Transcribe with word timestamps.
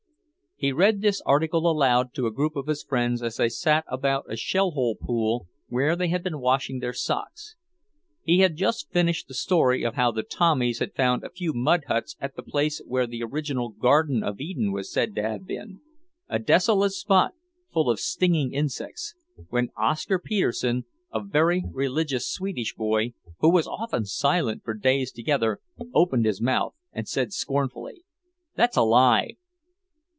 He 0.55 0.71
read 0.71 1.01
this 1.01 1.21
article 1.25 1.67
aloud 1.67 2.13
to 2.13 2.27
a 2.27 2.31
group 2.31 2.55
of 2.55 2.67
his 2.67 2.83
friends 2.83 3.23
as 3.23 3.37
they 3.37 3.49
sat 3.49 3.83
about 3.87 4.31
a 4.31 4.35
shell 4.35 4.69
hole 4.69 4.95
pool 4.95 5.47
where 5.69 5.95
they 5.95 6.07
had 6.09 6.21
been 6.23 6.39
washing 6.39 6.77
their 6.77 6.93
socks. 6.93 7.55
He 8.21 8.41
had 8.41 8.57
just 8.57 8.91
finished 8.91 9.27
the 9.27 9.33
story 9.33 9.81
of 9.81 9.95
how 9.95 10.11
the 10.11 10.21
Tommies 10.21 10.77
had 10.77 10.93
found 10.93 11.23
a 11.23 11.31
few 11.31 11.51
mud 11.53 11.85
huts 11.87 12.15
at 12.19 12.35
the 12.35 12.43
place 12.43 12.79
where 12.85 13.07
the 13.07 13.23
original 13.23 13.69
Garden 13.69 14.21
of 14.21 14.39
Eden 14.39 14.71
was 14.71 14.91
said 14.93 15.15
to 15.15 15.23
have 15.23 15.47
been, 15.47 15.81
a 16.29 16.37
desolate 16.37 16.91
spot 16.91 17.31
full 17.73 17.89
of 17.89 17.99
stinging 17.99 18.53
insects 18.53 19.15
when 19.49 19.69
Oscar 19.75 20.19
Petersen, 20.19 20.85
a 21.11 21.23
very 21.23 21.63
religious 21.73 22.31
Swedish 22.31 22.75
boy 22.75 23.15
who 23.39 23.49
was 23.51 23.65
often 23.65 24.05
silent 24.05 24.63
for 24.63 24.75
days 24.75 25.11
together, 25.11 25.59
opened 25.91 26.27
his 26.27 26.39
mouth 26.39 26.75
and 26.93 27.07
said 27.07 27.33
scornfully, 27.33 28.03
"That's 28.53 28.77
a 28.77 28.83
lie!" 28.83 29.37